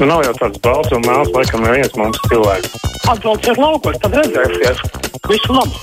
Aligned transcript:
Nu, 0.00 0.06
nav 0.08 0.22
jau 0.24 0.30
tāds 0.32 0.60
balts 0.64 0.94
un 0.96 1.02
melns, 1.04 1.28
laikam, 1.34 1.60
neviens 1.60 1.92
mums 2.00 2.16
cilvēks. 2.30 2.70
Atbrauciet 3.12 3.58
laukos, 3.60 3.98
tad 4.00 4.14
redzēsies. 4.16 4.80
Visu 5.28 5.52
labu! 5.52 5.76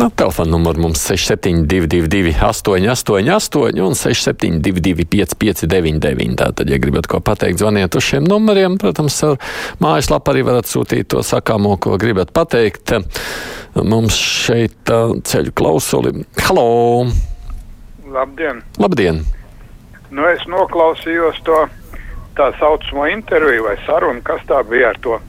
Nu, 0.00 0.08
Telefona 0.18 0.50
numurs 0.50 0.82
mums 0.82 1.04
6722, 1.06 2.34
888, 2.42 3.78
un 3.86 3.94
672, 3.94 5.06
559, 5.14 6.34
tātad, 6.42 6.74
ja 6.74 6.82
gribat 6.82 7.06
ko 7.06 7.22
pateikt, 7.22 7.62
zvaniet 7.62 7.94
uz 7.94 8.08
šiem 8.08 8.26
numuriem. 8.26 8.74
Protams, 8.82 9.22
ar 9.30 9.38
mājaslapu 9.78 10.34
arī 10.34 10.42
varat 10.50 10.66
sūtīt 10.66 11.12
to 11.14 11.22
sakāmo, 11.22 11.78
ko 11.78 11.94
gribat 12.02 12.34
pateikt. 12.34 12.98
Mums 13.78 14.18
šeit 14.18 14.90
ceļu 14.90 15.54
klausuli. 15.54 16.18
Halo! 16.48 17.04
Labdien! 18.10 18.66
Labdien! 18.82 19.28
Nu, 20.10 20.26
es 20.26 20.42
noklausījos 20.50 21.38
to 21.46 21.60
tā 22.38 22.50
saucamo 22.58 23.06
interviju 23.10 23.68
vai 23.68 23.76
sarunu, 23.86 24.22
kas 24.26 24.42
tā 24.48 24.62
bija 24.66 24.90
ar 24.90 24.98
to 25.04 25.20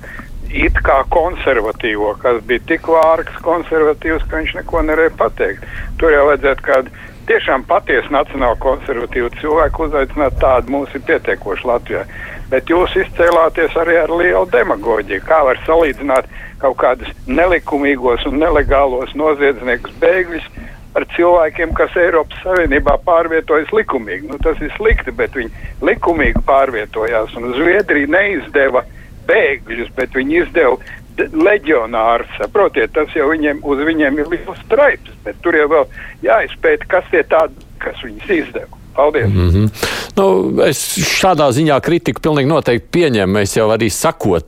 it 0.51 0.75
kā 0.83 0.97
konservatīvo, 1.13 2.15
kas 2.23 2.41
bija 2.47 2.63
tik 2.67 2.89
vārgs 2.91 3.37
konservatīvs, 3.45 4.25
ka 4.27 4.41
viņš 4.41 4.55
neko 4.57 4.81
nevarēja 4.87 5.13
pateikt. 5.19 5.67
Tur 6.01 6.15
jau 6.15 6.25
vajadzētu 6.31 6.65
kādu 6.65 6.95
tiešām 7.29 7.63
patiesu 7.69 8.11
nacionālu 8.11 8.57
konservatīvu 8.63 9.29
cilvēku 9.37 9.85
uzaicināt, 9.87 10.39
tādu 10.41 10.73
mums 10.73 10.97
ir 10.97 11.05
pietiekoši 11.07 11.69
Latvijā. 11.69 12.03
Bet 12.51 12.73
jūs 12.73 12.97
izcēlāties 12.99 13.77
arī 13.79 14.01
ar 14.01 14.11
lielu 14.11 14.43
demagoģiju. 14.51 15.23
Kā 15.29 15.43
var 15.47 15.61
salīdzināt 15.67 16.27
kaut 16.61 16.81
kādus 16.81 17.13
nelikumīgos 17.29 18.25
un 18.27 18.41
nelegālos 18.41 19.13
noziedzniekus 19.17 19.95
bēgļus 20.01 20.49
ar 20.97 21.05
cilvēkiem, 21.15 21.73
kas 21.77 21.95
Eiropas 21.99 22.41
Savienībā 22.43 22.97
pārvietojas 23.05 23.71
likumīgi? 23.75 24.29
Nu, 24.31 24.39
tas 24.43 24.59
ir 24.63 24.73
slikti, 24.77 25.13
bet 25.15 25.35
viņi 25.37 25.51
likumīgi 25.85 26.43
pārvietojās 26.47 27.35
Zviedrija 27.35 28.11
neizdeva 28.11 28.83
bēgļus, 29.29 29.93
bet 29.95 30.17
viņi 30.17 30.41
izdeva 30.43 30.77
leģionārus. 31.21 32.35
Saprotiet, 32.39 32.93
tas 32.95 33.11
jau 33.15 33.29
viņiem, 33.31 33.63
uz 33.67 33.81
viņiem 33.87 34.21
ir 34.21 34.29
liels 34.31 34.61
straips, 34.65 35.15
bet 35.25 35.39
tur 35.45 35.57
jau 35.57 35.69
vēl 35.71 35.89
jāizpēta, 36.25 36.87
kas 36.91 37.09
tie 37.13 37.23
tādi, 37.29 37.67
kas 37.83 37.99
viņus 38.05 38.37
izdeva. 38.41 38.77
Paldies! 38.91 39.29
Mm 39.31 39.49
-hmm. 39.49 39.69
nu, 40.17 40.25
es 40.65 40.79
šādā 41.07 41.47
ziņā 41.55 41.77
kritiku 41.79 42.21
pilnīgi 42.21 42.49
noteikti 42.49 42.87
pieņemu. 42.91 43.39
Es 43.39 43.55
jau 43.55 43.69
arī 43.71 43.87
sakot, 43.89 44.47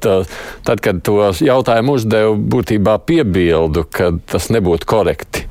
tad, 0.64 0.82
kad 0.82 1.02
to 1.02 1.32
jautājumu 1.40 1.96
uzdevu, 1.96 2.36
būtībā 2.36 2.98
piebildu, 3.06 3.86
ka 3.92 4.12
tas 4.32 4.50
nebūtu 4.52 4.86
korekti 4.86 5.43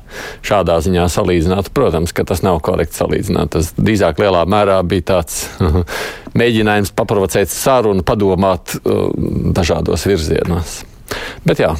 šādā 0.45 0.79
ziņā 0.83 1.07
salīdzināt. 1.11 1.71
Protams, 1.75 2.13
ka 2.15 2.25
tas 2.27 2.43
nav 2.45 2.59
korekti 2.65 2.99
salīdzināt. 2.99 3.53
Tas 3.55 3.71
drīzāk 3.77 4.21
lielā 4.23 4.43
mērā 4.49 4.79
bija 4.87 5.09
tāds 5.13 5.45
mēģinājums 6.39 6.93
paprovocēt 6.97 7.51
sarunu, 7.53 8.05
padomāt 8.05 8.77
uh, 8.81 9.09
dažādos 9.55 10.07
virzienos. 10.09 10.81
Bet 11.45 11.61
jā, 11.61 11.73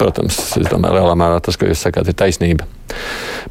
protams, 0.00 0.38
es 0.58 0.70
domāju, 0.70 0.98
lielā 1.00 1.16
mērā 1.18 1.42
tas, 1.44 1.58
ko 1.60 1.68
jūs 1.68 1.84
sakāt, 1.86 2.08
ir 2.10 2.18
taisnība. 2.18 2.66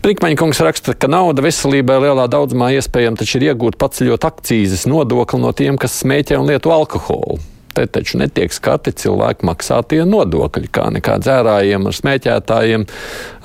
Brīkmaņa 0.03 0.39
kungs 0.39 0.59
raksta, 0.63 0.95
ka 0.97 1.09
nauda 1.11 1.43
veselībai 1.45 1.99
lielā 2.03 2.25
daudzumā 2.31 2.71
iespējama 2.77 3.19
taču 3.21 3.39
ir 3.39 3.49
iegūt 3.51 3.79
paceļot 3.79 4.27
akcīzes 4.27 4.87
nodokli 4.89 5.39
no 5.41 5.53
tiem, 5.55 5.79
kas 5.79 6.01
smēķē 6.03 6.41
un 6.41 6.51
lieto 6.51 6.73
alkoholu 6.75 7.39
te 7.87 7.99
taču 7.99 8.19
netiek 8.19 8.53
skati 8.53 8.93
cilvēku 8.99 9.47
maksātie 9.49 10.01
nodokļi, 10.07 10.71
kā 10.75 10.89
nekā 10.95 11.19
dzērājiem, 11.23 11.87
ar 11.87 11.99
smēķētājiem, 11.99 12.87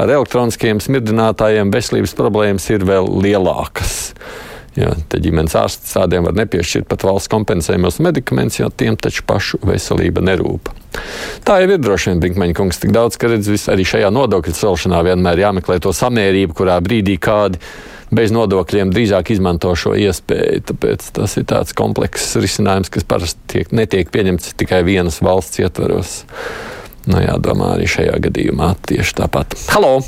ar 0.02 0.16
elektroniskiem 0.16 0.82
smirdinātājiem 0.82 1.70
veselības 1.74 2.16
problēmas 2.18 2.68
ir 2.74 2.86
vēl 2.88 3.08
lielākas. 3.24 3.94
Jā, 4.74 4.90
te 5.06 5.20
ģimenes 5.22 5.54
ārsts 5.54 5.92
tādiem 5.94 6.24
var 6.26 6.34
nepiešķirt 6.34 6.88
pat 6.90 7.04
valsts 7.06 7.30
kompensējumos 7.30 8.00
medikamentus, 8.02 8.58
jo 8.58 8.72
tiem 8.74 8.96
taču 8.98 9.22
pašu 9.28 9.60
veselība 9.62 10.24
nerūp. 10.26 10.72
Tā 11.46 11.60
jau 11.62 11.68
ir 11.70 11.78
droši 11.82 12.10
vien, 12.10 12.22
Brinkmaņa 12.22 12.56
kungs, 12.58 12.80
tik 12.82 12.90
daudz, 12.94 13.18
ka 13.20 13.30
redz, 13.30 13.50
arī 13.70 13.86
šajā 13.86 14.10
nodokļu 14.14 14.54
celšanā 14.58 15.04
vienmēr 15.06 15.44
jāmeklē 15.44 15.78
to 15.82 15.94
samērību, 15.94 16.58
kurā 16.58 16.80
brīdī 16.82 17.20
kādi 17.22 17.62
bez 18.14 18.32
nodokļiem 18.34 18.92
drīzāk 18.94 19.32
izmanto 19.34 19.72
šo 19.78 19.94
iespēju. 19.98 20.62
Tāpēc 20.70 21.06
tas 21.16 21.36
ir 21.40 21.46
tāds 21.50 21.74
komplekss 21.76 22.36
risinājums, 22.40 22.92
kas 22.92 23.06
parasti 23.08 23.40
tiek, 23.50 23.72
netiek 23.74 24.10
pieņemts 24.14 24.54
tikai 24.60 24.82
vienas 24.86 25.20
valsts 25.24 25.60
ietvaros. 25.62 26.20
Nu, 27.10 27.18
jādomā 27.20 27.74
arī 27.74 27.88
šajā 27.90 28.16
gadījumā 28.24 28.72
tieši 28.88 29.18
tāpat. 29.20 29.58
Halo! 29.74 29.98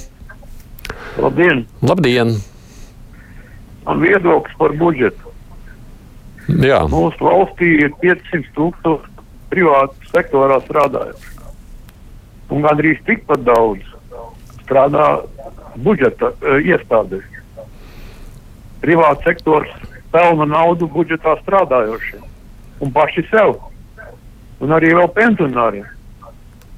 Labdien! 1.21 1.67
Labdien! 1.85 2.37
Man 3.87 4.03
viedoklis 4.03 4.57
par 4.59 4.75
budžetu. 4.79 5.35
Jā. 6.63 6.85
Mūsu 6.91 7.27
valstī 7.27 7.73
ir 7.85 7.95
500 8.01 8.53
tūkstoši 8.57 9.15
privātu 9.51 10.11
sektorā 10.13 10.59
strādājuši. 10.65 11.33
Un 12.55 12.63
gandrīz 12.63 13.01
tikpat 13.07 13.43
daudz 13.47 13.83
strādā 14.63 15.09
budžeta 15.83 16.31
uh, 16.33 16.59
iestādēs 16.63 17.36
privāts 18.83 19.25
sektors 19.27 19.71
pelna 20.13 20.47
naudu 20.49 20.89
budžetā 20.91 21.37
strādājošiem 21.43 22.25
un 22.81 22.93
paši 22.93 23.25
sev. 23.31 23.57
Un 24.61 24.73
arī 24.73 24.95
vēl 24.97 25.09
pensionāriem. 25.17 25.85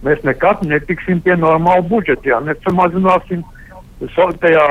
Mēs 0.02 0.22
nekad 0.26 0.62
netiksim 0.66 1.20
pie 1.22 1.34
normāla 1.38 1.82
budžeta, 1.86 2.26
ja 2.26 2.38
nesamazināsim 2.42 3.42
tajā 4.42 4.66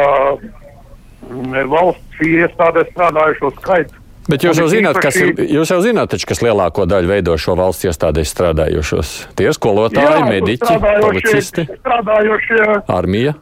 mm, 1.27 1.55
valsts 1.71 2.21
iestādē 2.23 2.85
strādājušo 2.91 3.51
skaitu. 3.59 4.03
Bet 4.27 4.43
jūs 4.43 4.59
jau, 4.59 4.67
zināt, 4.67 4.97
kas, 4.99 5.15
jūs 5.15 5.71
jau 5.71 5.79
zināt, 5.83 6.11
taču, 6.11 6.27
kas 6.27 6.41
lielāko 6.43 6.83
daļu 6.87 7.11
veido 7.13 7.35
šo 7.39 7.55
valsts 7.55 7.87
iestādēs 7.87 8.33
strādājošos. 8.35 9.11
Tie 9.39 9.47
skolotāji, 9.55 10.25
mediķi, 10.27 10.73
policisti, 11.03 11.67
armija. 12.91 13.37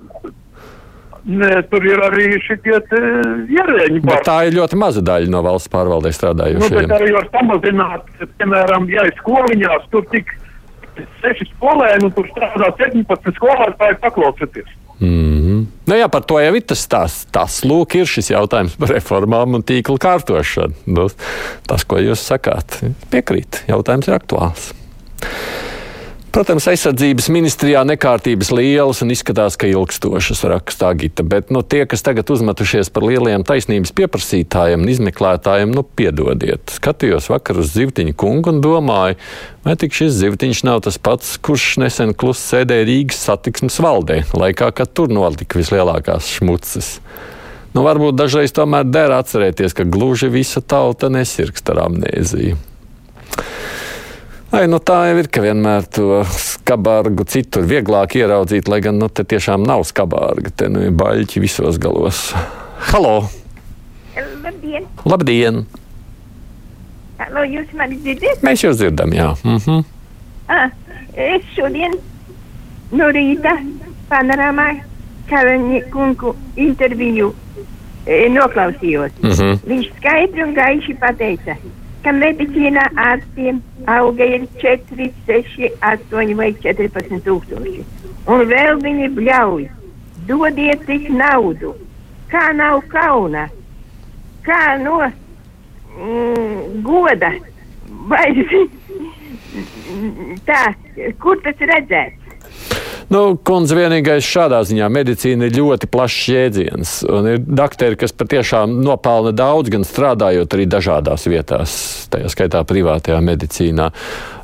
Nē, 1.25 1.51
tur 1.71 1.85
ir 1.89 2.01
arī 2.05 2.27
šie 2.45 2.59
ierēģi. 2.61 4.01
Bet 4.05 4.27
tā 4.27 4.43
ir 4.45 4.53
ļoti 4.59 4.77
maza 4.77 5.01
daļa 5.01 5.31
no 5.33 5.41
valsts 5.45 5.71
pārvaldē 5.73 6.11
strādājošiem. 6.13 6.61
Nu, 6.61 6.81
bet 6.83 6.93
arī 6.99 7.15
var 7.15 7.29
samazināt, 7.33 8.11
piemēram, 8.37 8.85
ja 8.93 9.07
ir 9.09 9.15
skoliņās, 9.23 9.87
tur 9.89 10.05
tik 10.11 10.29
seši 11.23 11.49
skolēni, 11.55 12.05
un 12.05 12.13
tur 12.13 12.29
strādā 12.29 12.69
17 12.77 13.33
skolotāji, 13.39 13.97
paklausieties. 14.05 14.69
Mm 14.99 15.09
-hmm. 15.09 15.65
nu, 15.87 15.95
jā, 15.95 16.07
par 16.07 16.23
to 16.23 16.39
jau 16.39 16.55
ir 16.55 16.61
tas 16.61 16.85
stāsts. 16.87 17.25
Tas 17.31 17.63
lūk, 17.65 17.97
ir 17.97 18.05
šis 18.05 18.31
jautājums 18.31 18.77
par 18.79 18.89
reformām 18.89 19.57
un 19.57 19.63
tīkla 19.63 19.97
kārtošanu. 19.97 20.73
Nu, 20.85 21.09
tas, 21.67 21.83
ko 21.83 21.97
jūs 21.97 22.21
sakāt, 22.21 22.79
piekrīt. 23.11 23.63
Jautājums 23.67 24.07
ir 24.07 24.13
aktuāls. 24.13 24.73
Protams, 26.35 26.65
aizsardzības 26.67 27.29
ministrijā 27.31 27.79
nekārtības 27.87 28.49
lielas 28.51 28.99
un 29.05 29.13
izskatās, 29.13 29.55
ka 29.55 29.69
ilgstošas 29.69 30.41
rakstā 30.51 30.89
Gita, 30.99 31.23
bet 31.23 31.47
nu, 31.47 31.61
tie, 31.63 31.85
kas 31.87 32.03
tagad 32.03 32.27
uzmetušies 32.35 32.91
par 32.91 33.05
lieliem 33.07 33.45
taisnības 33.47 33.93
pieprasītājiem 33.95 34.83
un 34.83 34.91
izmeklētājiem, 34.91 35.71
nu, 35.71 35.85
piedodiet. 35.87 36.75
Skatījos 36.75 37.29
vakar 37.31 37.61
uz 37.63 37.71
Zivtiņu 37.77 38.17
kungu 38.19 38.51
un 38.51 38.59
domāju, 38.59 39.15
vai 39.63 39.77
tik 39.79 39.95
šis 39.95 40.11
Zivtiņš 40.17 40.65
nav 40.67 40.83
tas 40.89 40.99
pats, 40.99 41.37
kurš 41.39 41.77
nesen 41.85 42.11
klusi 42.11 42.43
sēdēja 42.49 42.89
Rīgas 42.91 43.23
satiksmes 43.29 43.79
valdē, 43.87 44.25
laikā, 44.35 44.73
kad 44.75 44.91
tur 44.91 45.15
notika 45.15 45.63
vislielākās 45.63 46.35
šmuces. 46.35 46.97
Nu, 47.71 47.87
varbūt 47.87 48.19
dažreiz 48.19 48.51
tomēr 48.51 48.83
der 48.91 49.15
atcerēties, 49.23 49.71
ka 49.71 49.87
gluži 49.87 50.27
visa 50.35 50.59
tauta 50.59 51.07
nesirgst 51.07 51.71
ar 51.71 51.85
amnēziju. 51.87 52.59
Ai, 54.55 54.67
nu 54.71 54.77
tā 54.79 55.01
jau 55.09 55.15
ir, 55.19 55.27
ka 55.27 55.41
vienmēr 55.43 55.83
to 55.91 56.21
skabārgu 56.31 57.25
citur 57.27 57.65
vieglāk 57.67 58.13
ieraudzīt, 58.15 58.69
lai 58.71 58.79
gan 58.85 58.95
nu, 59.01 59.09
te 59.11 59.25
tiešām 59.27 59.65
nav 59.67 59.83
skabārga. 59.89 60.53
Te 60.55 60.69
nu 60.71 60.85
ir 60.85 60.93
baļķi 60.95 61.41
visos 61.43 61.79
galos. 61.81 62.29
Halo! 62.93 63.25
Labdien! 64.15 64.87
Labdien! 65.03 65.59
Halo, 67.19 67.43
jūs 67.51 67.75
mani 67.75 67.99
dzirdat? 67.99 68.43
Mēs 68.47 68.63
jūs 68.63 68.79
dzirdam, 68.79 69.11
jā. 69.15 69.33
Mhm. 69.43 69.83
Ah, 70.47 70.71
es 71.19 71.43
šodien 71.57 71.99
no 72.95 73.11
rīta 73.11 73.57
panorāmā 74.11 74.69
Karaņa 75.27 75.87
kungu 75.91 76.35
interviju 76.55 77.33
e, 78.05 78.27
noklausījos. 78.31 79.19
Mhm. 79.19 79.65
Viņš 79.67 79.95
skaidri 79.97 80.47
un 80.47 80.55
gaiši 80.55 80.95
pateica, 81.01 81.57
ka 81.59 81.84
medicīnā 82.13 82.83
ārstiem 83.01 83.61
auga 83.89 84.27
ir 84.37 84.45
4, 84.61 85.07
6, 85.27 85.69
8 85.89 86.35
vai 86.39 86.51
14 86.61 87.23
tūkstoši. 87.25 87.83
Un 88.29 88.45
vēl 88.49 88.79
viņi 88.83 89.09
bļauj. 89.17 89.67
Dodiet 90.27 90.85
tik 90.87 91.09
naudu. 91.13 91.75
Kā 92.31 92.49
nav 92.57 92.81
kauna? 92.89 93.47
Kā 94.45 94.61
no 94.81 94.99
mm, 95.05 96.81
goda? 96.85 97.31
Vai 98.09 98.27
tā, 100.49 100.61
kur 101.21 101.41
tas 101.45 101.61
redzēts? 101.71 102.24
Nu, 103.13 103.35
kundze, 103.45 103.75
vienīgais 103.77 104.25
šādā 104.25 104.63
ziņā 104.65 104.87
medicīna 104.89 105.45
ir 105.45 105.57
ļoti 105.59 105.89
plašs 105.93 106.21
jēdziens. 106.31 106.93
Un 107.05 107.27
ir 107.29 107.43
doktori, 107.45 107.97
kas 108.01 108.15
patiešām 108.17 108.79
nopelna 108.81 109.33
daudz, 109.35 109.69
gan 109.73 109.85
strādājot 109.85 110.55
arī 110.57 110.65
dažādās 110.69 111.27
vietās, 111.29 111.75
tajā 112.13 112.31
skaitā 112.33 112.63
privātajā 112.65 113.19
medicīnā. 113.25 113.91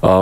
Uh, 0.01 0.21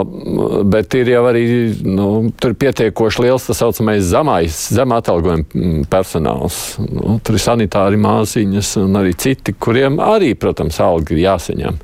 bet 0.72 0.96
ir 0.96 1.12
jau 1.12 1.22
arī 1.28 1.44
nu, 1.84 2.08
pietiekoši 2.40 3.26
liels 3.26 3.48
tas 3.48 3.60
saucamais 3.60 4.08
zemais, 4.08 4.56
zem 4.72 4.96
atalgojuma 4.96 5.44
mm, 5.44 5.84
personāls. 5.92 6.62
Nu, 6.80 7.18
tur 7.24 7.36
ir 7.36 7.44
sanitāri 7.44 8.00
māsiņas 8.00 8.72
un 8.86 9.02
arī 9.02 9.12
citi, 9.20 9.52
kuriem 9.52 10.00
arī, 10.04 10.32
protams, 10.38 10.80
alga 10.84 11.16
ir 11.16 11.24
jāsaņem 11.26 11.80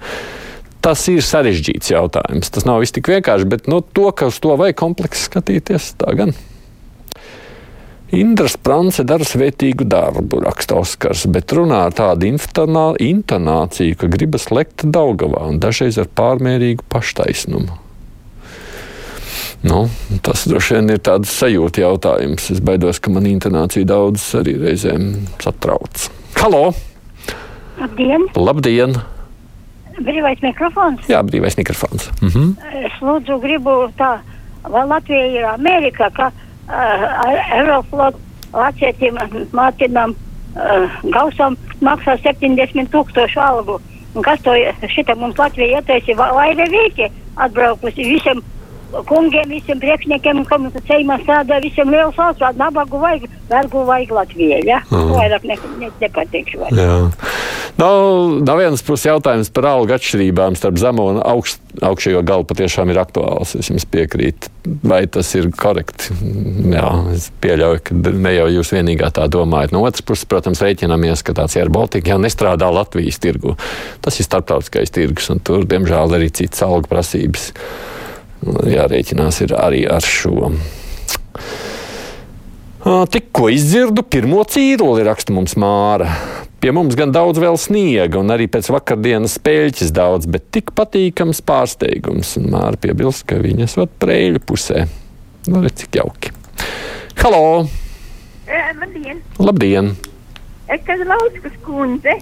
tas 0.87 1.07
ir 1.11 1.25
sarežģīts 1.25 1.91
jautājums. 1.91 2.53
Tas 2.55 2.67
nav 2.67 2.79
viss 2.83 2.95
tik 2.95 3.11
vienkārši, 3.11 3.49
bet 3.51 3.71
nu, 3.71 3.81
to, 3.83 4.07
ka 4.15 4.31
uz 4.31 4.39
to 4.43 4.55
vajag 4.59 4.79
kompleksi 4.79 5.27
skatīties, 5.27 5.97
tā 5.99 6.15
gan. 6.19 6.37
Indra 8.15 8.47
Sprānce 8.47 9.03
dara 9.03 9.27
svētīgu 9.27 9.83
darbu, 9.91 10.39
raksta 10.45 10.77
Oskars, 10.79 11.25
bet 11.35 11.51
runā 11.59 11.89
ar 11.89 11.97
tādu 11.97 12.29
intonāciju, 12.31 13.97
ka 13.99 14.11
gribas 14.13 14.47
lekt 14.55 14.87
Daugavā 14.95 15.43
un 15.51 15.59
dažreiz 15.59 15.99
ar 15.99 16.07
pārmērīgu 16.07 16.87
paštaisnumu. 16.93 17.81
Nu, 19.67 19.81
tas 20.23 20.45
droši 20.47 20.77
vien 20.77 20.95
ir 20.95 21.03
tāds 21.03 21.33
sajūta 21.35 21.83
jautājums. 21.83 22.47
Es 22.55 22.63
baidos, 22.63 23.03
ka 23.03 23.11
man 23.11 23.27
intonācija 23.27 23.89
daudz 23.89 24.29
arī 24.39 24.55
reizēm 24.63 25.11
satrauc. 25.43 26.07
Halo! 26.39 26.69
Labdien! 27.81 28.31
Labdien! 28.39 28.99
Brīvais 30.05 30.43
mikrofons? 30.45 31.07
Jā, 31.09 31.23
brīvais 31.25 31.57
mikrofons. 31.57 32.11
Mhm. 32.21 32.55
Es 32.85 32.97
lūdzu, 33.01 33.39
gribu 33.41 33.79
tā, 33.97 34.19
vai 34.69 34.85
Latvija 34.87 35.27
ir 35.33 35.49
Amerika, 35.49 36.11
ka 36.11 36.31
uh, 36.31 37.07
Aeroflot 37.57 38.19
Latvijam 38.53 39.19
Mārtiņam 39.57 40.15
uh, 40.15 40.99
Gausam 41.13 41.57
maksā 41.81 42.17
70 42.25 42.93
tūkstošu 42.93 43.41
algu. 43.41 43.81
Un 44.17 44.25
kas 44.25 44.41
to 44.45 44.53
šitā 44.93 45.17
mums 45.17 45.39
Latvija 45.39 45.81
ieteica? 45.81 46.17
Vairāk 46.17 46.73
vīki 46.73 47.11
atbraukusi 47.37 48.07
visiem 48.15 48.41
kungiem, 49.07 49.51
visiem 49.51 49.81
priekšniekiem, 49.83 50.45
kam 50.49 50.69
ceļā 50.73 51.19
strādā, 51.25 51.59
visiem 51.65 51.91
liels 51.93 52.17
valsts, 52.17 52.45
nabagu 52.57 53.01
vajag, 53.03 53.27
vergu 53.51 53.85
vajag 53.89 54.15
Latvijai. 54.21 54.63
Ja? 54.67 54.81
Mm. 54.91 55.13
Vairāk 55.17 55.49
ne, 55.49 55.59
ne, 55.81 55.91
nepateikšu. 56.01 56.63
Vairāk. 56.63 57.27
No, 57.77 57.89
no 58.41 58.55
vienas 58.57 58.81
puses 58.81 59.05
jautājums 59.11 59.51
par 59.53 59.67
algu 59.69 59.93
atšķirībām 59.93 60.55
starp 60.57 60.79
zemo 60.81 61.11
un 61.11 61.19
augst, 61.21 61.61
augšējo 61.85 62.23
galu 62.25 62.47
patiešām 62.49 62.89
ir 62.93 63.01
aktuāls. 63.03 63.53
Es 63.59 63.69
jums 63.69 63.85
piekrītu. 63.93 64.49
Vai 64.81 65.03
tas 65.13 65.29
ir 65.37 65.51
korekti? 65.53 66.17
Jā, 66.73 66.89
es 67.13 67.29
pieļauju, 67.45 67.83
ka 67.85 67.99
ne 68.17 68.33
jau 68.33 68.47
jūs 68.55 68.73
vienīgā 68.73 69.11
tā 69.19 69.27
domājat. 69.33 69.75
No 69.77 69.85
otras 69.85 70.07
puses, 70.09 70.25
protams, 70.31 70.65
rēķinamies, 70.65 71.21
ka 71.27 71.37
tāds 71.37 71.59
Air 71.61 71.69
Baltica 71.75 72.15
jau 72.15 72.19
nestrādā 72.23 72.71
Latvijas 72.73 73.21
tirgu. 73.21 73.59
Tas 74.01 74.17
ir 74.17 74.29
starptautiskais 74.29 74.95
tirgus, 74.97 75.29
un 75.35 75.45
tur, 75.45 75.69
diemžēl, 75.69 76.17
arī 76.17 76.33
citas 76.33 76.65
algu 76.65 76.89
prasības 76.89 77.51
jārēķinās 78.73 79.45
arī 79.53 79.85
ar 79.91 80.05
šo. 80.05 80.55
Tikko 82.87 83.49
izdzirdu 83.51 84.05
pirmo 84.07 84.45
cīruli, 84.49 85.05
raksta 85.05 85.35
mums 85.35 85.57
Māra. 85.59 86.09
Pie 86.61 86.73
mums 86.73 86.97
gan 86.99 87.13
daudz 87.13 87.39
vēl 87.43 87.59
sniega, 87.61 88.19
un 88.19 88.33
arī 88.33 88.49
pēc 88.51 88.71
vakardienas 88.73 89.37
spēļķis 89.39 89.93
daudz, 89.95 90.29
bet 90.31 90.49
tik 90.57 90.73
patīkams 90.77 91.43
pārsteigums. 91.47 92.35
Un 92.41 92.51
Māra 92.55 92.81
piebilst, 92.81 93.27
ka 93.29 93.39
viņas 93.43 93.77
var 93.81 93.91
prēļu 94.03 94.43
pusē. 94.49 94.87
Nu, 95.47 95.61
redz, 95.63 95.85
cik 95.85 96.01
jauki. 96.01 96.33
Halo! 97.21 97.67
Labdien! 98.81 99.23
Labdien! 99.39 99.93
Kad 100.67 101.03
Lauskas 101.07 101.55
kundze 101.63 102.17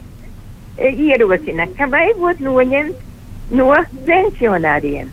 ierosina, 0.78 1.68
ka 1.78 1.88
vajag 1.92 2.42
noņemt 2.44 3.52
no 3.54 3.70
pensionāriem 4.06 5.12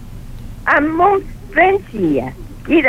mums 0.98 1.26
pensija 1.54 2.32
ir. 2.70 2.88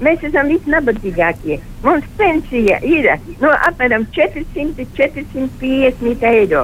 Mēs 0.00 0.22
esam 0.24 0.48
visnabadzīgākie. 0.48 1.60
Mums 1.84 2.06
pensija 2.16 2.80
ir 2.86 3.10
no 3.42 3.50
apmēram 3.68 4.06
400-450 4.16 6.24
eiro. 6.30 6.62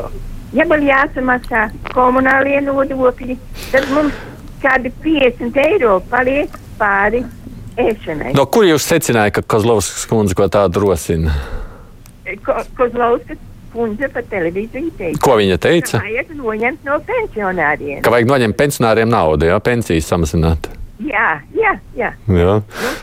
Ja 0.56 0.64
vēl 0.70 0.82
jāsamaksā 0.88 1.66
komunālie 1.92 2.60
nodokļi, 2.64 3.36
tad 3.72 3.84
mums 3.92 4.14
kādi 4.62 4.88
50 5.04 5.56
eiro 5.66 5.92
paliek 6.08 6.50
pāri 6.80 7.20
ēšanai. 7.76 8.32
No 8.38 8.44
kur 8.48 8.64
jūs 8.64 8.88
secinājāt, 8.88 9.32
ka 9.36 9.42
Kozlovskas 9.56 10.06
kundze 10.08 10.34
ko 10.38 10.44
tādu 10.52 10.80
rosina? 10.86 11.32
Ko, 12.46 12.52
Kozlovskas 12.78 13.38
kundze 13.76 14.08
pa 14.12 14.20
televīziju 14.24 14.90
teica. 14.96 15.20
Ko 15.20 15.36
viņa 15.36 15.56
teica? 15.60 16.00
Ka 16.00 16.06
vajag 16.06 16.28
noņemt 16.40 16.80
no 16.88 16.94
pensionāriem. 17.10 18.00
Ka 18.00 18.08
vajag 18.14 18.28
noņemt 18.32 18.56
pensionāriem 18.56 19.08
naudu, 19.12 19.44
jā, 19.50 19.56
pensijas 19.60 20.08
samazināt. 20.08 20.70
Jā, 20.96 21.42
jā, 21.52 21.74
jā. 21.92 22.08
jā. 22.32 22.52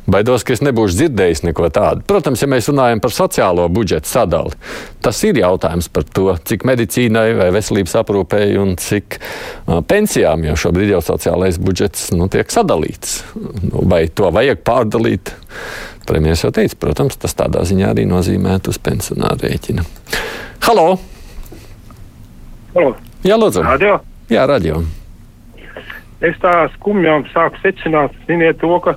Baidos, 0.09 0.41
ka 0.41 0.55
es 0.55 0.63
nebūšu 0.65 0.97
dzirdējis 0.97 1.43
neko 1.45 1.67
tādu. 1.73 2.01
Protams, 2.09 2.41
ja 2.41 2.47
mēs 2.49 2.65
runājam 2.71 3.01
par 3.03 3.13
sociālo 3.13 3.67
budžetu 3.69 4.09
sadali, 4.09 4.57
tas 5.05 5.19
ir 5.27 5.37
jautājums 5.37 5.91
par 5.93 6.07
to, 6.09 6.31
cik 6.49 6.65
medicīnai 6.65 7.27
vai 7.37 7.51
veselības 7.53 7.93
aprūpēji 8.01 8.57
un 8.61 8.73
cik 8.81 9.19
uh, 9.19 9.83
pensijām, 9.85 10.45
jo 10.47 10.55
šobrīd 10.57 10.95
jau 10.95 11.03
sociālais 11.05 11.59
budžets 11.61 12.09
nu, 12.17 12.25
tiek 12.33 12.49
sadalīts. 12.53 13.19
Nu, 13.37 13.85
vai 13.93 14.07
to 14.09 14.33
vajag 14.33 14.65
pārdalīt? 14.65 15.35
Premjerministrs 16.09 16.49
jau 16.49 16.55
teica, 16.57 16.79
protams, 16.81 17.19
tas 17.21 17.37
tādā 17.37 17.61
ziņā 17.67 17.93
arī 17.93 18.07
nozīmētu 18.09 18.73
uz 18.73 18.81
pensionāru 18.81 19.45
rēķina. 19.45 19.85
Halo! 20.65 20.89
Halo. 22.73 22.97
Jā, 23.21 23.37
lūdzu! 23.37 23.63
Radio? 23.69 24.01
Jā, 24.33 24.49
radio 24.49 24.81
es 26.23 26.37
tā 26.43 26.53
skumjām 26.77 27.25
sāku 27.33 27.59
secināt, 27.63 28.15
ziniet, 28.27 28.61
to, 28.61 28.77
ka 28.83 28.95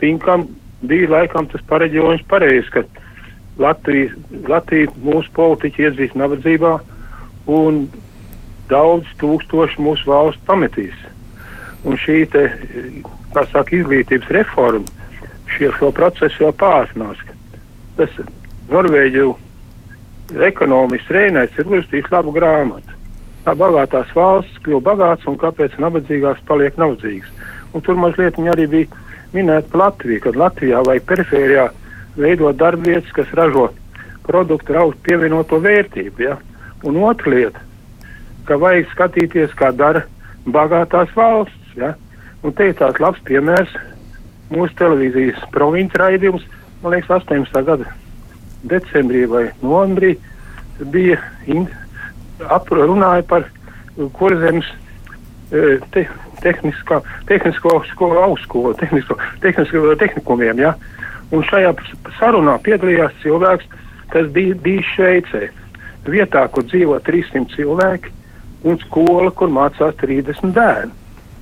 Finkam 0.00 0.48
bija 0.82 1.08
laikam 1.12 1.46
tas 1.50 1.62
pareģojums 1.70 2.24
pareizs, 2.30 2.70
ka 2.74 2.82
Latvija, 3.62 4.10
Latvija 4.48 4.90
mūsu 5.04 5.30
politiķi 5.36 5.86
iedzīs 5.86 6.16
nabadzībā 6.18 6.72
un 7.52 7.84
daudz 8.70 9.08
tūkstoši 9.20 9.82
mūsu 9.84 10.10
valsts 10.10 10.42
pametīs. 10.48 10.96
Un 11.86 11.98
šī 11.98 12.22
te, 12.32 12.46
kā 13.34 13.44
saka, 13.50 13.76
izglītības 13.76 14.30
reforma 14.34 14.86
šie, 15.52 15.70
šo 15.78 15.90
procesu 15.94 16.46
jau 16.46 16.52
pārsnās. 16.56 17.20
Tas 17.98 18.14
Norvēģu 18.72 19.28
ekonomists 20.48 21.12
Reinais 21.12 21.58
ir 21.58 21.68
uzrakstījis 21.68 22.12
labu 22.14 22.32
grāmatu 22.34 23.01
kā 23.44 23.54
bagātās 23.58 24.10
valsts 24.16 24.60
kļuva 24.64 24.82
bagātas 24.92 25.28
un 25.30 25.38
kāpēc 25.40 25.74
nabadzīgās 25.82 26.42
paliek 26.48 26.78
nabadzīgas. 26.80 27.30
Un 27.72 27.84
tur 27.84 27.98
mazliet 27.98 28.38
viņa 28.38 28.54
arī 28.54 28.66
bija 28.70 29.02
minēta 29.32 29.70
par 29.72 29.86
Latviju, 29.86 30.22
kad 30.26 30.38
Latvijā 30.38 30.82
vai 30.86 30.98
perifērijā 31.00 31.68
veidot 32.16 32.56
darbvietas, 32.60 33.12
kas 33.16 33.32
ražo 33.38 33.70
produktu 34.26 34.74
ar 34.74 34.82
augstu 34.84 35.08
pievienoto 35.08 35.58
vērtību. 35.62 36.22
Ja? 36.22 36.36
Un 36.86 36.98
otra 37.02 37.32
lieta, 37.32 37.62
ka 38.46 38.58
vajag 38.60 38.90
skatīties, 38.92 39.56
kā 39.58 39.72
dara 39.74 40.04
bagātās 40.46 41.10
valsts. 41.16 41.74
Ja? 41.78 41.94
Un 42.42 42.54
te 42.58 42.68
ir 42.70 42.78
tāds 42.78 43.00
labs 43.02 43.22
piemērs 43.26 43.72
mūsu 44.52 44.76
televīzijas 44.78 45.40
provinces 45.54 46.00
raidījums, 46.02 46.44
man 46.82 46.96
liekas, 46.96 47.22
18. 47.22 47.64
gada 47.66 47.88
decembrī 48.68 49.24
vai 49.30 49.46
novembrī 49.62 50.16
bija 50.92 51.18
runāja 52.50 53.24
par 53.28 53.46
kurzemes 54.16 54.68
e, 55.52 55.78
te, 55.92 56.06
tehniskā, 56.42 57.00
tehnisko 57.28 57.82
skolu, 57.90 58.18
augstskolu, 58.26 58.74
tehnisko, 58.80 59.18
tehnisko 59.40 59.94
tehnikumiem. 60.00 60.58
Ja? 60.58 60.74
Un 61.32 61.44
šajā 61.48 61.72
sarunā 62.18 62.58
piedalījās 62.64 63.14
cilvēks, 63.22 63.68
kas 64.12 64.28
bija 64.32 64.56
bijis 64.64 64.88
Šveicē. 64.96 65.48
Vietā, 66.02 66.42
kur 66.50 66.66
dzīvo 66.66 66.98
300 67.06 67.46
cilvēki 67.54 68.10
un 68.66 68.78
skola, 68.82 69.30
kur 69.30 69.52
mācās 69.54 69.94
30 70.00 70.50
bērni. 70.56 70.92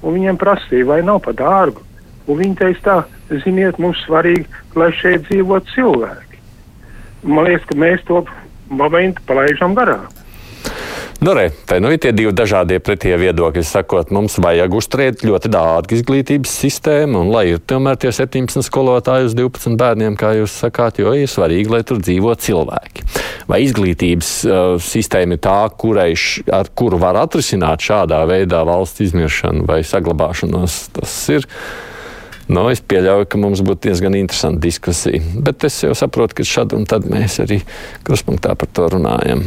Un 0.01 0.17
viņiem 0.17 0.39
prasīja, 0.41 0.89
vai 0.89 1.01
nav 1.05 1.23
pa 1.25 1.33
dārgu. 1.37 1.83
Un 2.29 2.39
viņi 2.39 2.57
teica 2.61 2.83
tā, 2.85 2.97
ziniet, 3.45 3.81
mums 3.81 4.01
svarīgi, 4.07 4.47
lai 4.79 4.91
šeit 4.97 5.27
dzīvo 5.29 5.59
cilvēki. 5.73 6.41
Man 7.25 7.49
liekas, 7.49 7.67
ka 7.69 7.77
mēs 7.81 8.05
to 8.09 8.23
momentu 8.71 9.25
palaidām 9.29 9.75
garām. 9.77 10.07
Nu, 11.21 11.33
re, 11.33 11.51
te 11.69 11.77
nu 11.79 11.91
ir 11.93 11.99
tie 12.01 12.15
divi 12.17 12.31
dažādie 12.33 12.79
pretie 12.81 13.13
viedokļi. 13.21 13.61
Sakot, 13.69 14.09
mums 14.09 14.39
vajag 14.41 14.73
uzturēt 14.73 15.25
ļoti 15.29 15.51
dārgu 15.53 15.99
izglītības 15.99 16.55
sistēmu, 16.63 17.21
un 17.21 17.33
lai 17.35 17.43
ir 17.51 17.59
tomēr 17.61 17.99
tie 18.01 18.09
17 18.17 18.65
skolotāji 18.65 19.29
uz 19.29 19.35
12 19.37 19.77
bērniem, 19.77 20.17
kā 20.17 20.31
jūs 20.39 20.55
sakāt, 20.63 21.03
jo 21.03 21.13
ir 21.13 21.29
svarīgi, 21.29 21.69
lai 21.75 21.83
tur 21.85 22.01
dzīvo 22.01 22.33
cilvēki. 22.41 23.05
Vai 23.53 23.61
izglītības 23.67 24.31
uh, 24.49 24.63
sistēma 24.81 25.37
ir 25.37 25.43
tā, 25.45 25.59
kurai, 25.77 26.09
š, 26.17 26.47
ar 26.57 26.73
kuru 26.73 26.97
var 27.05 27.21
atrisināt 27.21 27.85
šādā 27.85 28.23
veidā 28.31 28.65
valsts 28.65 29.05
izmiršanu 29.11 29.69
vai 29.69 29.83
saglabāšanos? 29.85 30.81
Tas 30.97 31.21
ir 31.37 31.49
Nu, 32.51 32.65
es 32.67 32.81
pieļauju, 32.83 33.29
ka 33.31 33.39
mums 33.39 33.61
būtu 33.63 33.87
diezgan 33.87 34.17
interesanta 34.19 34.59
diskusija. 34.65 35.21
Bet 35.39 35.63
es 35.69 35.77
jau 35.85 35.93
saprotu, 35.95 36.41
ka 36.41 36.47
šad 36.49 36.73
un 36.75 36.89
tad 36.89 37.05
mēs 37.07 37.39
arī 37.45 37.61
kruspunktā 38.09 38.57
par 38.59 38.73
to 38.75 38.89
runājam. 38.97 39.45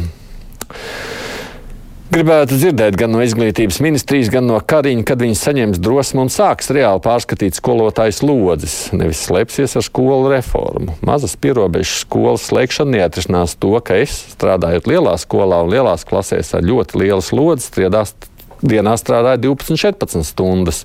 Gribētu 2.14 2.54
dzirdēt 2.54 2.94
gan 2.94 3.10
no 3.10 3.24
izglītības 3.24 3.80
ministrijas, 3.82 4.28
gan 4.30 4.44
no 4.46 4.60
Kariņa, 4.62 5.02
kad 5.08 5.18
viņi 5.18 5.34
saņems 5.34 5.80
drosmi 5.82 6.20
un 6.22 6.28
sāks 6.30 6.68
reāli 6.70 7.00
pārskatīt 7.02 7.56
skolotājas 7.58 8.20
lodzes, 8.22 8.74
nevis 8.94 9.24
slēpsies 9.26 9.72
ar 9.80 9.82
skolu 9.82 10.30
reformu. 10.30 10.94
Mazas 11.02 11.34
pierobežas 11.34 12.04
skolas 12.04 12.44
slēgšana 12.46 13.00
neatrisinās 13.00 13.56
to, 13.58 13.72
ka 13.82 13.96
es, 13.98 14.14
strādājot 14.36 14.86
lielā 14.92 15.16
skolā 15.18 15.58
un 15.64 15.72
lielās 15.74 16.06
klasēs 16.06 16.52
ar 16.54 16.62
ļoti 16.62 17.00
lielas 17.02 17.32
lodzes, 17.34 17.72
triedās 17.74 18.14
dienā 18.62 18.94
strādāju 19.00 19.56
12-14 19.56 20.22
stundas. 20.28 20.84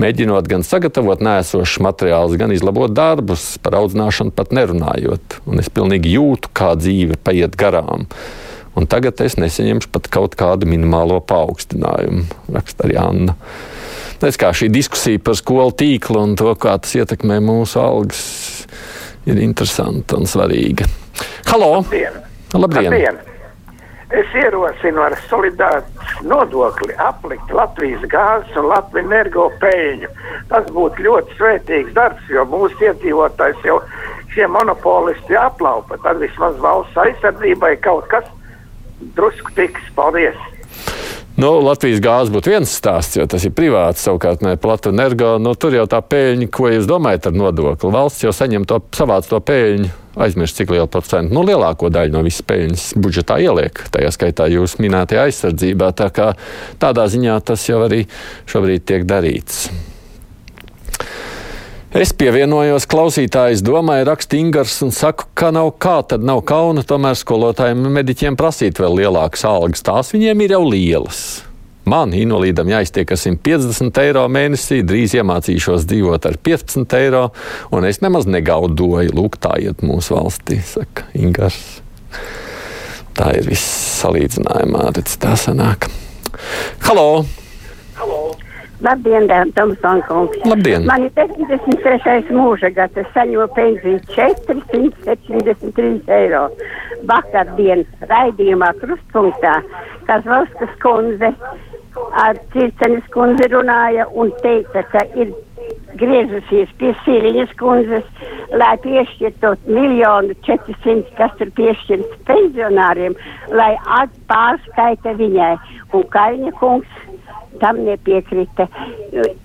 Mēģinot 0.00 0.48
gan 0.48 0.64
sagatavot 0.64 1.20
nēsošus 1.20 1.84
materiālus, 1.84 2.38
gan 2.40 2.56
izlabot 2.56 2.96
darbus, 2.96 3.58
par 3.60 3.76
audzināšanu 3.82 4.32
pat 4.32 4.56
nerunājot. 4.56 5.42
Un 5.44 5.60
es 5.60 5.68
pilnīgi 5.68 6.16
jūtu, 6.16 6.56
kā 6.56 6.72
dzīve 6.80 7.20
paiet 7.20 7.60
garām. 7.60 8.08
Un 8.74 8.88
tagad 8.90 9.20
es 9.22 9.36
nesaņemšu 9.38 9.90
pat 9.94 10.08
kaut 10.12 10.34
kādu 10.38 10.66
minimālo 10.66 11.20
paaugstinājumu, 11.22 12.24
raksta 12.54 12.88
arī 12.88 12.98
Anna. 12.98 13.36
Tas 14.22 14.38
kā 14.40 14.50
šī 14.56 14.70
diskusija 14.72 15.22
par 15.22 15.38
skolu 15.38 15.74
tīklu 15.78 16.22
un 16.22 16.34
to, 16.38 16.50
kā 16.58 16.74
tas 16.82 16.94
ietekmē 16.98 17.38
mūsu 17.44 17.78
algas, 17.82 18.24
ir 19.30 19.38
interesanta 19.44 20.18
un 20.18 20.26
svarīga. 20.30 20.88
Halo! 21.50 21.76
Labdien! 21.84 22.18
Labdien! 22.54 22.90
Labdien. 22.90 23.22
Es 24.14 24.34
ierosinu 24.38 25.00
ar 25.02 25.14
solidaritātes 25.26 26.20
nodokli 26.28 26.94
aplikt 27.02 27.50
Latvijas 27.50 28.04
gāzes 28.12 28.58
un 28.60 28.68
Latvijas 28.70 29.08
energo 29.08 29.48
peļņu. 29.62 30.10
Tas 30.52 30.68
būtu 30.76 31.06
ļoti 31.06 31.38
svētīgs 31.38 31.94
darbs, 31.96 32.28
jo 32.30 32.44
mūsu 32.52 32.78
iedzīvotājs 32.90 33.64
jau 33.66 33.80
šie 34.34 34.46
monopolisti 34.50 35.34
aplaupa. 35.40 35.98
Tad 36.04 36.22
vismaz 36.22 36.60
valsts 36.62 37.00
aizsardzībai 37.06 37.72
kaut 37.82 38.06
kas 38.12 38.28
drusku 39.16 39.54
tiks. 39.56 39.92
Paldies! 39.96 40.38
Nu, 41.34 41.48
Latvijas 41.66 41.98
gāze 41.98 42.30
būtu 42.30 42.52
viens 42.52 42.70
stāsts, 42.78 43.16
jo 43.18 43.24
tas 43.26 43.42
ir 43.42 43.50
privāts. 43.56 44.04
Savukārt, 44.06 44.44
ne 44.46 44.54
plata 44.60 44.92
energo, 44.94 45.32
nu, 45.42 45.56
tur 45.58 45.74
jau 45.74 45.86
tā 45.90 45.98
pēļņa, 45.98 46.46
ko 46.54 46.68
jūs 46.70 46.86
domājat 46.86 47.26
ar 47.30 47.34
nodokli. 47.34 47.90
Valsts 47.90 48.22
jau 48.22 48.30
saņem 48.34 48.66
to, 48.70 48.78
savāc 48.94 49.26
to 49.26 49.40
pēļņu, 49.42 49.88
aizmirst, 50.22 50.60
cik 50.60 50.70
lielu 50.70 50.86
procentu, 50.86 51.34
nu, 51.34 51.42
lielāko 51.48 51.90
daļu 51.90 52.14
no 52.14 52.22
visas 52.22 52.46
pēļņas 52.46 52.84
budžetā 53.02 53.40
ieliek. 53.42 53.82
Tajā 53.96 54.12
skaitā 54.14 54.46
jūs 54.52 54.76
minētajā 54.78 55.26
aizsardzībā. 55.26 55.90
Tā 55.98 56.12
kā 56.14 56.28
tādā 56.78 57.08
ziņā 57.10 57.40
tas 57.50 57.66
jau 57.66 57.82
arī 57.88 58.04
šobrīd 58.46 58.86
tiek 58.86 59.08
darīts. 59.10 59.66
Es 61.94 62.10
pievienojos 62.10 62.88
klausītājas 62.90 63.60
domai, 63.62 64.00
raksta 64.02 64.34
Ingars, 64.34 64.80
un 64.82 64.90
saku, 64.90 65.28
ka 65.38 65.52
nav 65.54 65.68
kā, 65.78 66.00
tad 66.10 66.24
nav 66.26 66.40
kauna 66.42 66.82
tomēr 66.82 67.14
skolotājiem 67.14 67.84
un 67.86 67.94
mediķiem 67.94 68.34
prasīt 68.34 68.80
vēl 68.82 68.96
lielākas 68.98 69.44
algas. 69.46 69.84
Tās 69.86 70.10
viņiem 70.10 70.42
ir 70.42 70.54
jau 70.56 70.64
lielas. 70.66 71.20
Man, 71.86 72.10
invalīdam, 72.18 72.72
jāiztiek 72.72 73.12
ar 73.14 73.20
150 73.20 74.00
eiro 74.02 74.24
mēnesī, 74.26 74.80
drīz 74.82 75.14
iemācīšos 75.20 75.86
dzīvot 75.92 76.26
ar 76.32 76.40
15 76.50 76.98
eiro, 76.98 77.22
un 77.70 77.86
es 77.86 78.02
nemaz 78.02 78.26
negaudoju. 78.26 79.14
Lūk, 79.14 79.38
tā 79.38 79.54
iet 79.62 79.86
mūsu 79.86 80.18
valstī, 80.18 80.58
saka 80.66 81.06
Ingars. 81.14 81.62
Tā 83.14 83.30
ir 83.38 83.46
viss 83.54 83.70
salīdzinājumā, 84.00 84.88
redz, 84.98 85.14
tā 85.22 85.38
sanāk. 85.38 85.86
Halo! 86.90 87.43
Labdien, 88.80 89.52
Tomson 89.54 90.02
kungs. 90.08 90.36
Labdien! 90.44 90.86
Man 90.86 91.06
ir 91.06 91.12
73. 91.14 92.32
mūža 92.34 92.70
gads, 92.74 92.96
es 93.00 93.06
saņemu 93.14 93.46
pensiju 93.56 94.00
473 94.14 96.10
eiro. 96.18 96.48
Vakardien 97.08 97.84
raidījumā 98.10 98.72
krustpunktā, 98.80 99.54
kas 100.08 100.26
Valskas 100.26 100.74
kundze 100.82 101.30
ar 102.18 102.38
Circenes 102.52 103.06
kundze 103.14 103.46
runāja 103.52 104.08
un 104.12 104.32
teica, 104.42 104.82
ka 104.90 105.04
ir 105.14 105.30
griežusies 106.00 106.72
pie 106.80 106.90
Sīriņas 107.04 107.54
kundzes, 107.60 108.06
lai 108.58 108.74
piešķirtu 108.82 109.54
miljonu 109.68 110.34
400, 110.46 111.14
kas 111.18 111.32
tur 111.38 111.52
piešķirts 111.58 112.18
pensionāriem, 112.28 113.14
lai 113.54 113.72
pārskaita 114.30 115.14
viņai. 115.20 115.54
Un 115.94 116.02
Kaļņa 116.10 116.52
kungs 116.58 116.90
tam 117.64 117.80
nepiekrita. 117.86 118.68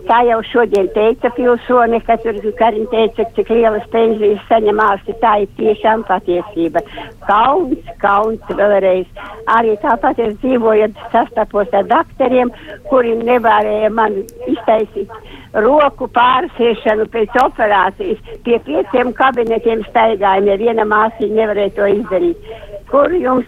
Kā 0.10 0.20
jau 0.28 0.40
šodien 0.50 0.90
teica 0.96 1.32
pilsone, 1.38 2.02
ka 2.08 2.18
tur 2.24 2.38
Karin 2.60 2.88
teica, 2.92 3.26
cik 3.36 3.52
lielas 3.54 3.86
pensijas 3.94 4.42
saņem 4.50 4.82
ārsti, 4.84 5.16
tā 5.24 5.36
ir 5.44 5.54
tiešām 5.60 6.04
patiesība. 6.10 6.84
Kauns, 7.28 7.94
kauns 8.04 8.54
vēlreiz. 8.60 9.08
Arī 9.56 9.78
tāpat 9.84 10.20
es 10.26 10.36
dzīvoju, 10.44 10.90
sastapos 11.14 11.72
ar 11.80 11.88
dakteriem, 11.92 12.52
kuri 12.90 13.16
nevarēja 13.22 13.94
man 13.94 14.18
iztaisīt 14.50 15.14
roku 15.54 16.10
pārsiešanu 16.18 17.08
pēc 17.14 17.40
operācijas. 17.46 18.20
Pie 18.46 18.60
pieciem 18.68 19.14
kabinetiem 19.18 19.86
staigāja, 19.88 20.46
neviena 20.50 20.86
māsīņa 20.90 21.40
nevarēja 21.40 21.76
to 21.80 21.90
izdarīt. 21.96 22.54
Kur 22.92 23.14
jums 23.14 23.48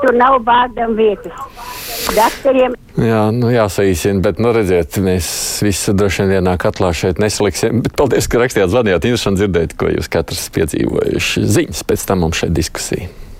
tur 0.00 0.14
nav 0.14 0.40
bārdam 0.46 0.96
vietas? 0.98 1.87
Dakteriem 2.16 2.76
Jā, 2.98 3.28
nu 3.30 3.52
jāsaīsina, 3.52 4.18
bet, 4.24 4.40
nu, 4.42 4.50
redziet, 4.54 4.96
mēs 5.04 5.28
visi 5.62 5.92
droši 5.94 6.24
vien 6.24 6.40
vienā 6.40 6.56
katlā 6.58 6.90
šeit 6.96 7.20
nesaliksim. 7.22 7.84
Bet 7.84 7.94
paldies, 7.98 8.26
ka 8.26 8.40
rakstījāt, 8.42 8.72
zvanījāt. 8.72 9.06
Interesanti 9.06 9.44
dzirdēt, 9.44 9.76
ko 9.78 9.92
jūs 9.92 10.10
katrs 10.10 10.48
piedzīvojuši. 10.56 11.44
Ziņas 11.46 11.84
pēc 11.86 12.06
tam 12.10 12.24
mums 12.24 12.42
šeit 12.42 12.56
diskusija. 12.58 13.06